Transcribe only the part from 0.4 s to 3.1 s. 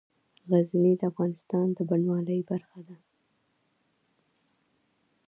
غزني د افغانستان د بڼوالۍ برخه ده.